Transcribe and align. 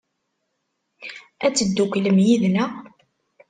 Ad 1.45 1.53
tedduklem 1.57 2.17
yid-neɣ? 2.25 2.71